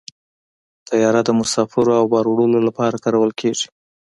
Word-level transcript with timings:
طیاره 0.87 1.21
د 1.25 1.29
مسافرو 1.39 1.91
او 1.99 2.05
بار 2.13 2.25
وړلو 2.29 2.59
لپاره 2.67 3.01
کارول 3.03 3.31
کېږي. 3.39 3.67